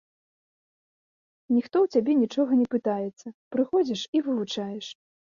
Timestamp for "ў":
1.85-1.97